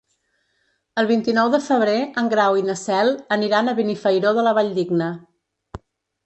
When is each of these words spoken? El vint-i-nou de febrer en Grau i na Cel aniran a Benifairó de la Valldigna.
El 1.01 1.07
vint-i-nou 1.11 1.51
de 1.55 1.59
febrer 1.65 1.97
en 2.21 2.31
Grau 2.31 2.57
i 2.61 2.65
na 2.71 2.77
Cel 2.85 3.13
aniran 3.37 3.69
a 3.69 3.77
Benifairó 3.81 4.33
de 4.39 4.47
la 4.49 4.55
Valldigna. 4.61 5.13